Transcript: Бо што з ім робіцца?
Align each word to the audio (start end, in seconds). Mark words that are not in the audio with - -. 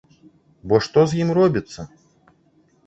Бо 0.71 0.79
што 0.85 0.99
з 1.11 1.21
ім 1.21 1.29
робіцца? 1.39 1.81